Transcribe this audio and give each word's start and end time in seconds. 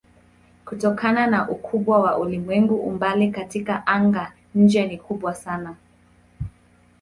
Kutokana 0.65 1.27
na 1.27 1.49
ukubwa 1.49 1.99
wa 1.99 2.17
ulimwengu 2.17 2.75
umbali 2.75 3.31
katika 3.31 3.87
anga-nje 3.87 4.85
ni 4.87 4.97
kubwa 4.97 5.35
sana. 5.35 5.75